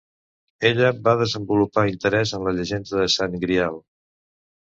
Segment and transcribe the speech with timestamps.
[0.69, 3.79] Ella va desenvolupar interès en la llegenda del Sant Greal.